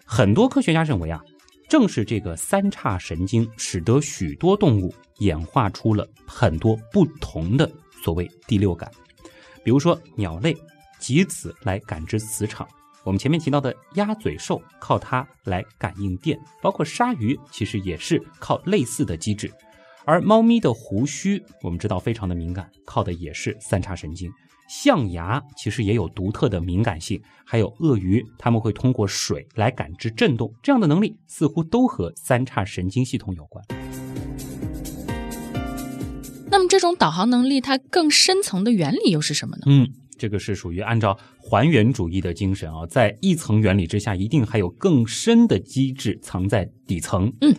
[0.05, 1.21] 很多科学家认为啊。
[1.71, 7.71] 正是这个三叉神经，使得许多动物演化出了很多不同的
[8.03, 8.91] 所谓第六感。
[9.63, 10.53] 比如说，鸟类
[10.99, 12.67] 及此来感知磁场；
[13.05, 19.49] 我们前面提到的鸭嘴兽靠它来感应电，包括鲨鱼其实也是靠类似的机制。
[20.05, 24.29] 而猫咪的胡须，我们知道非常的敏感，靠的也是三叉神经。
[24.71, 33.65] 象牙其实也有独特的敏感性，还有鳄鱼，他们会通过水来感知震动，这样的能力似乎都和三叉神经系统有关。
[36.49, 39.65] 那么，这种导航能力它更深层的原理又是什么呢？
[39.67, 47.33] 嗯，这个是属于按照还原主义的精神啊，在一层原理之下，一定还有更深的机制藏在底层。
[47.41, 47.53] 嗯。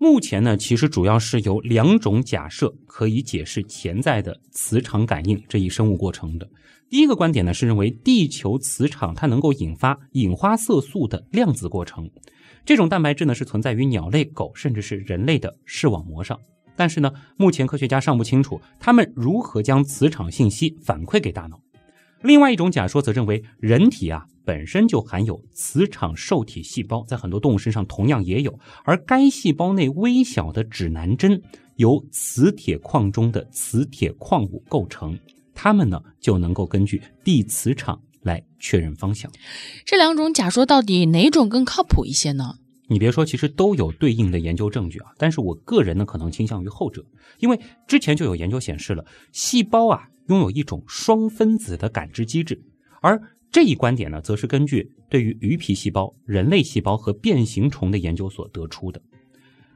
[0.00, 6.48] 目前呢，其实主要是由两种假设可以解释潜在的磁场感应这一生物过程的。
[6.88, 12.08] 第一个观点呢，是认为地球磁场它能够引发隐花色素的量子过程，
[12.64, 16.38] 这种蛋白质呢是存在于鸟类、狗甚至是人类的视网膜上。
[16.76, 21.60] 但是呢，目前科学家尚不清楚它们如何将磁场信息反馈给大脑。
[22.22, 24.24] 另外一种假说则认为人体啊。
[24.48, 31.42] 本身就含有磁场受体细胞，在很多动物身上同样也有，而该细胞内微小的指南针
[31.76, 35.18] 由磁铁矿中的磁铁矿物构成，
[35.52, 39.30] 它们呢就能够根据地磁场来确认方向。
[39.84, 42.54] 这两种假说到底哪种更靠谱一些呢？
[42.88, 45.10] 你别说，其实都有对应的研究证据啊。
[45.18, 47.04] 但是我个人呢可能倾向于后者，
[47.38, 52.58] 因为之前就有研究显示了，细胞啊拥有一种双分子的感知机制，
[53.02, 59.00] 而这一观点呢，则是根据对于鱼皮细胞、人类细胞和变形虫的研究所得出的。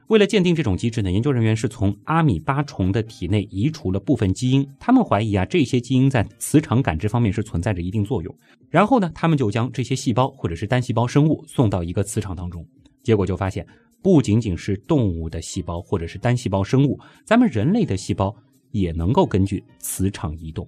[0.07, 8.35] 为了鉴定这种机制呢，研究人员是从阿米巴虫的体内移除了部分基因，他们怀疑啊，这些基因在磁场感知方面是存在着一定作用。
[8.69, 12.63] 然后呢，他们就将这些细胞或者是单细胞生物送到一个磁场当中，
[13.01, 13.65] 结果就发现，
[14.03, 18.35] 不仅仅是动物的细胞或者是单细胞生物，咱们人类的细胞
[18.71, 20.67] 也能够根据磁场移动，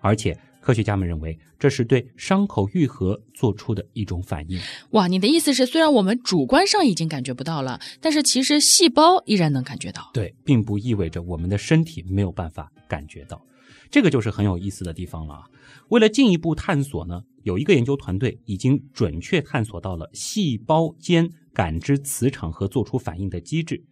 [0.00, 0.36] 而且。
[0.60, 4.60] 科学家们认为，这是对伤口愈合做出的一种反应。
[4.90, 10.10] 哇，你的意思是，虽然我们主观上已经感觉不到了，但是其实细胞依然能感觉到。
[10.12, 13.42] 对，并不意味着我们的身体没有办法感觉到。
[13.90, 15.42] 这个就是很有意思的地方了啊。
[15.88, 23.82] 为了进一步探索呢，有一个研究团队已经准确探索到了细胞间感知磁场和做出反应的机制。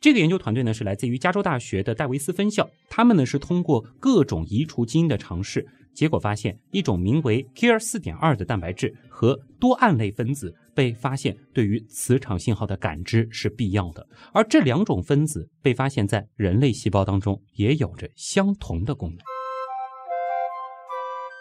[0.00, 5.66] 这个研究团队呢是来自于加州大学的戴维斯分校，他们呢是通过各种移除基因的尝试。
[5.94, 19.18] 结果发现，一种名为 KIR 四点二的蛋白质和多胺类分子被发现对于磁场信号的感知是必要的，而这两种分子被发现在人类细胞当中也有着相同的功能。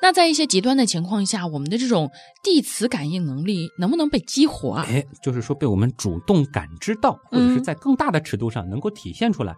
[0.01, 2.09] 那在一些极端的情况下，我们的这种
[2.41, 4.85] 地磁感应能力能不能被激活啊？
[4.87, 9.53] 哎，就是说被我们主动感知到，或者是在更大的尺度上能够体现出来。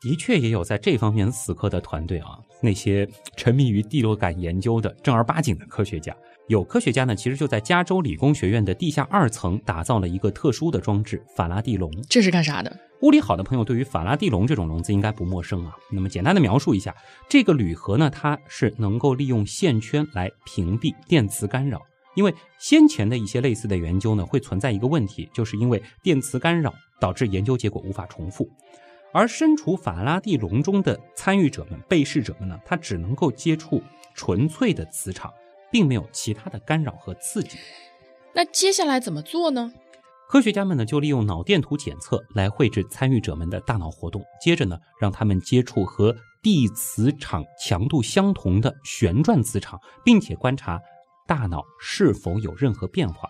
[0.00, 3.06] 的确也有在这方面死磕的团队啊，那些
[3.36, 6.16] 沉迷于第六感研究的正儿八经的科学家。
[6.48, 11.90] 有科学家呢，其实就在加州理工学院的地下二层打造了一个特殊的装置——法拉第笼。
[12.08, 12.76] 这是干啥的？
[13.02, 15.74] 物理好的朋友对于法拉第笼这种笼子应该不陌生啊。
[15.90, 16.94] 那么简单的描述一下，
[17.28, 21.80] 这个铝盒呢，它是能够利用线圈来屏蔽电磁干扰。
[22.14, 28.46] 因为先前的一些类似的研究呢，会存在一个问题，就是因为电磁干扰导致研究结果无法重复。
[29.12, 33.82] 而身处法拉第笼中的参与者们、被试者们呢，他只能够接触
[34.14, 35.30] 纯粹的磁场，
[35.70, 37.58] 并没有其他的干扰和刺激。
[38.32, 39.70] 那接下来怎么做呢？
[40.30, 50.80] 科学家们呢就利用脑电图检测来绘制参与者们的大脑活动，接着呢让他们接触和地磁场强度相同的旋转磁场，并且观察
[51.26, 53.28] 大脑是否有任何变化。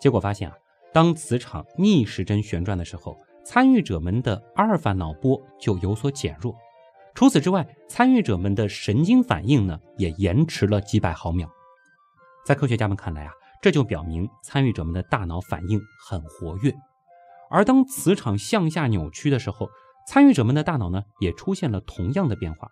[0.00, 0.56] 结果发现啊，
[0.94, 3.14] 当磁场逆时针旋转的时候。
[3.44, 6.54] 参与者们的阿尔法脑波就有所减弱，
[7.14, 11.48] 除此之外，参与者们的神经反应呢也延迟了几百毫秒。
[12.44, 16.72] 在科学家们看来啊，这就表明参与者们的大脑反应很活跃。
[17.50, 19.68] 而当磁场向下扭曲的时候，
[20.06, 22.68] 参与者们的大脑呢也出现了同样的变化。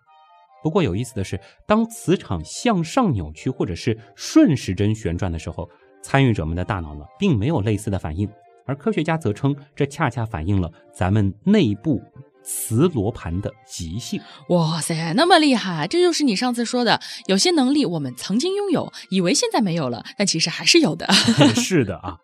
[0.63, 5.69] 不过有意思的是，当磁场向上扭曲或者是顺时针旋转的时候，
[6.03, 8.29] 参与者们的大脑呢并没有类似的反应。
[8.69, 12.01] 而科学家则称，这恰恰反映了咱们内部
[12.45, 14.21] 磁罗盘的极性。
[14.51, 15.89] 哇塞，那么厉害！
[15.89, 21.11] 这就是你上次说的，有些能力我们曾经拥有，以为现在没有了，但其实还是有的。
[21.57, 22.19] 是的啊。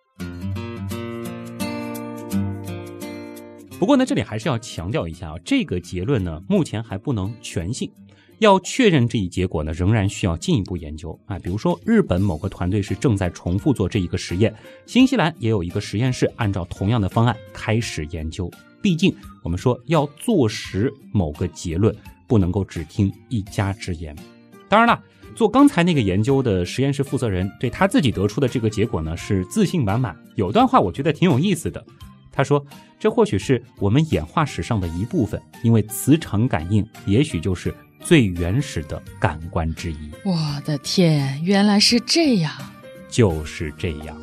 [3.79, 7.91] 不过呢，这里还是要强调一下啊，这个结论呢，目前还不能全信。
[8.45, 11.39] 要确认这一结果呢，仍然需要进一步研究啊。
[11.39, 14.55] 比如说，日本某个团队是正在重复做这一个实验，
[14.87, 18.51] 新西兰也有一个实验室按照同样的方案开始研究。
[18.83, 21.95] 毕竟，我们说要坐实某个结论，
[22.27, 24.15] 不能够只听一家之言。
[24.69, 25.03] 当然了，
[25.35, 30.15] 做刚才那个研究的实验室负责人对他自己得出的这个结果呢，是自信满满。
[30.37, 31.83] 有段话我觉得挺有意思的，
[32.31, 32.63] 他说
[33.01, 37.75] ：“这或许是我们演化史上的一部分，因为磁场感应也许就是。”
[38.05, 40.11] 最原始的感官之一。
[40.25, 42.53] 我的天，原来是这样，
[43.09, 44.15] 就是这样。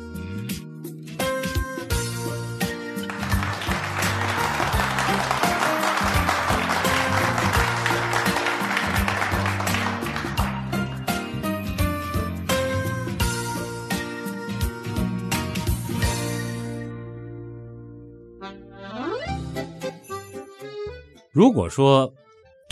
[21.32, 22.10] 如果说。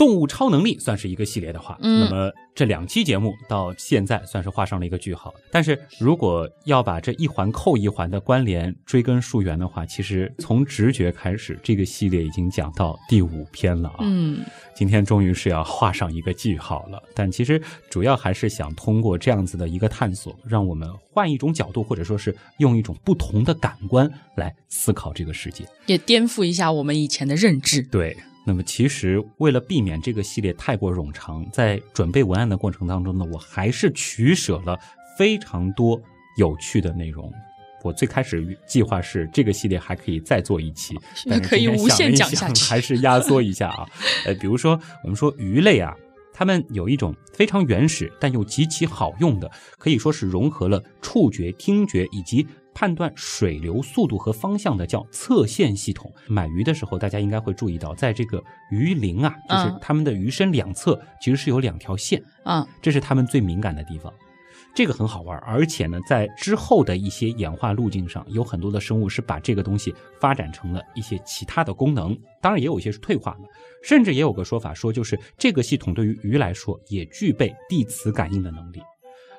[0.01, 5.31] 动物超能力算是一个系列的话，那么这两期节目到现在算是画上了一个句号。
[5.51, 13.97] 但是如果要把这一环扣一环的关联追根溯源的话，其实从直觉开始，这个系列已经讲到第五篇了啊。
[13.99, 14.43] 嗯，
[14.73, 16.99] 今天终于是要画上一个句号了。
[17.13, 27.83] 但其实主要还是想通过这样子的一个探索，让我们换一种角度，或者说是用一种不同的感官来思考这个世界，也颠覆一下我们以前的认知。
[27.83, 28.17] 对。
[28.43, 34.79] 那么，其实为了避免这个系列太过冗长，在准备文案的过程当中呢，我还是取舍了
[35.17, 36.01] 非常多
[36.37, 37.31] 有趣的内容。
[37.83, 40.95] 我最开始计划是这个系列还可以再做一期，
[41.29, 43.87] 但是可以无限讲下去，还是压缩一下啊。
[44.25, 45.95] 呃，比如说我们说鱼类啊，
[46.33, 52.47] 它们有一种非常原始但又极其好用的，可以说是融合了触觉、听觉以及。
[52.73, 56.11] 判断水流速度和方向的叫侧线系统。
[56.27, 64.13] 买鱼的时候，大家应该会注意到，在这个鱼鳞啊，就是它们的鱼身两侧其实是有两条线，啊，这是它们最敏感的地方。
[64.73, 73.49] 这个很好玩，而且呢，在之后的一些演化路径上，有很多的生物是把这个东西发展成了一些其他的功能，当然也有一些是退化的，
[73.83, 78.81] 甚至也有个说法说，就是这个系统对于鱼来说也具备地磁感应的能力。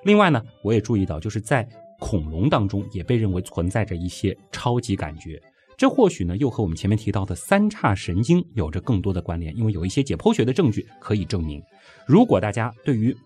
[0.05, 1.67] 另外呢，我也注意到，就是在
[2.03, 5.41] 恐龙当中也被认为存在着一些超级感觉，
[5.77, 11.63] 这或许呢又和我们前面提到的三叉神经有着更多的关联，因为有一些解剖学的证据可以证明。
[12.05, 13.17] 如果大家对于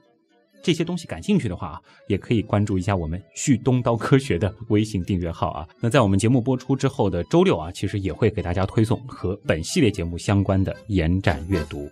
[0.62, 5.66] 这些东西感兴趣的话啊，也可以关注一下我们旭东刀科学的微信订阅号啊。
[5.80, 11.88] 那在我们节目播出之后的周六啊，其实也会给大家推送和本系列节目相关的延展阅读。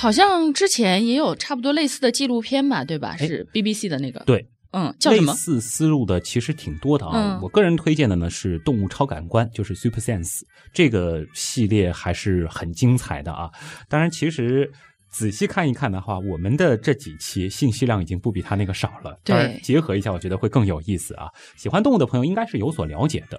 [0.00, 3.14] 好像之前也有差不多类似的纪录片吧，对吧？
[3.18, 4.20] 是 BBC 的那个。
[4.20, 5.30] 对，嗯，叫什么？
[5.30, 7.38] 类似思路的其实挺多的啊。
[7.42, 10.40] 我个人推荐的呢是《动物超感官》，就是 Super Sense
[10.72, 13.50] 这个系列还是很精彩的啊。
[13.90, 14.72] 当然，其实
[15.10, 19.14] 仔细看一看的话，我们的这几期信息量已经不比他那个少了。
[19.22, 21.28] 当然，结合一下，我觉得会更有意思啊。
[21.58, 23.38] 喜欢动物的朋友应该是有所了解的。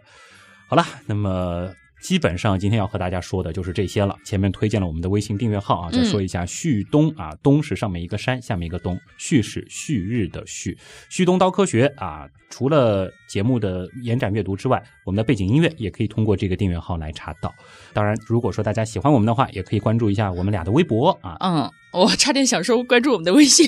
[0.68, 1.74] 好了，那么。
[2.02, 4.16] 基本上今天要和大家说的就是这些了。
[4.24, 10.78] 前面推荐了我们的微信订阅号啊，再说一下旭东啊，东是上面一个山，下面一个东，旭是旭日的旭，
[11.10, 12.28] 旭东刀科学啊。
[12.49, 17.54] 除了节目的延展阅读之外，我们的背景音乐也可以通过这个订阅号来查到。
[17.93, 21.38] 当然，如果说大家喜欢我们的话，也可以关注一下我们俩的微博啊。
[21.39, 23.66] 嗯，我差点想说关注我们的 微信，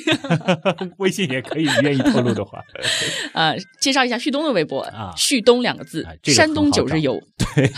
[0.97, 2.61] 微信也可以，愿意透露的话。
[3.31, 7.17] 啊， 介绍一下旭东的微博啊，旭东两个字，山东九日游。
[7.37, 7.71] 对，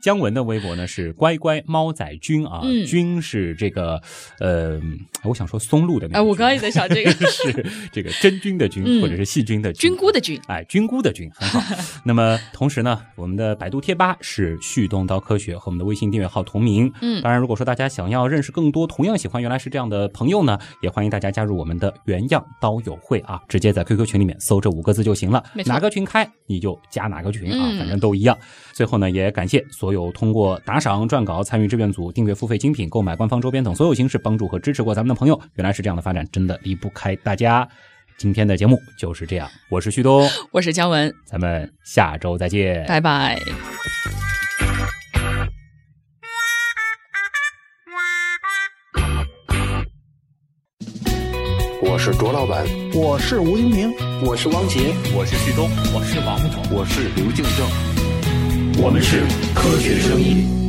[0.00, 4.00] 姜文的微博呢是乖乖猫仔君啊，君是这个
[4.40, 4.80] 呃，
[5.24, 6.24] 我想说松露的那个。
[6.24, 10.40] 我刚刚也在想这个 是这个真菌的菌，或者是细菌的菌菇的菌。
[10.46, 11.60] 哎，菌菇的菌很好。
[12.04, 16.92] 那么同时呢，我们的百度贴吧是旭东刀科学和我们的微信订阅号同名。
[17.00, 25.42] 嗯，当然，如果说大家想要认识更多同样喜欢原来是这样的朋友呢，也欢迎大家加入我们的原样刀友会啊，直接在 QQ 群里面搜这五个字就行了。
[25.64, 28.36] 哪个群开你就加哪个群啊，反正都一样。
[28.72, 35.40] 最后呢，也感谢所有通过打赏、撰稿、参与志愿组、订阅付费精品、购买官方周边等所有形式帮助和支持过咱们的朋友。
[35.54, 37.68] 原来是这样的发展，真的离不开大家。
[38.18, 43.38] 今天的节目就是这样，我是旭东，我是姜文，咱们下周再见，拜拜。
[51.82, 52.64] 我是卓老板，
[52.94, 53.92] 我是吴英平，
[54.24, 57.95] 我是汪杰，我是旭东，我是王木头，我是刘敬正，
[58.78, 59.20] 我们是
[59.54, 60.65] 科学声音。